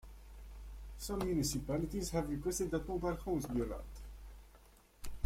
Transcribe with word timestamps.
Some 0.97 1.19
municipalities 1.19 2.09
have 2.09 2.27
requested 2.27 2.71
that 2.71 2.89
mobile 2.89 3.13
homes 3.13 3.45
be 3.45 3.61
allowed. 3.61 3.83